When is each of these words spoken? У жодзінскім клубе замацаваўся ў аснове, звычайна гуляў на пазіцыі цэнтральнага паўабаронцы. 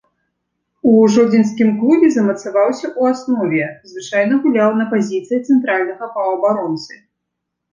У 0.91 0.93
жодзінскім 1.15 1.67
клубе 1.81 2.07
замацаваўся 2.15 2.83
ў 2.99 3.15
аснове, 3.17 3.67
звычайна 3.91 4.41
гуляў 4.47 4.69
на 4.81 4.85
пазіцыі 4.95 5.39
цэнтральнага 5.47 6.05
паўабаронцы. 6.17 6.93